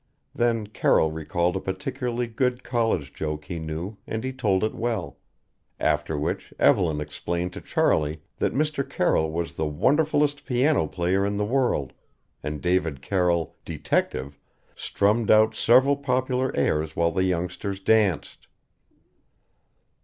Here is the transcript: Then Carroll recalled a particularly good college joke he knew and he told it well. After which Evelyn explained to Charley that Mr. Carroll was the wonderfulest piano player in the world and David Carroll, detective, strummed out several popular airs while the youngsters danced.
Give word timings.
Then 0.33 0.65
Carroll 0.65 1.11
recalled 1.11 1.55
a 1.55 1.59
particularly 1.61 2.25
good 2.25 2.63
college 2.63 3.13
joke 3.13 3.45
he 3.45 3.59
knew 3.59 3.97
and 4.07 4.23
he 4.23 4.33
told 4.33 4.63
it 4.63 4.73
well. 4.73 5.19
After 5.79 6.17
which 6.17 6.51
Evelyn 6.57 6.99
explained 6.99 7.53
to 7.53 7.61
Charley 7.61 8.23
that 8.37 8.51
Mr. 8.55 8.83
Carroll 8.83 9.31
was 9.31 9.53
the 9.53 9.67
wonderfulest 9.67 10.43
piano 10.43 10.87
player 10.87 11.23
in 11.23 11.35
the 11.35 11.45
world 11.45 11.93
and 12.41 12.61
David 12.61 13.03
Carroll, 13.03 13.55
detective, 13.63 14.39
strummed 14.75 15.29
out 15.29 15.53
several 15.53 15.97
popular 15.97 16.51
airs 16.55 16.95
while 16.95 17.11
the 17.11 17.23
youngsters 17.25 17.79
danced. 17.79 18.47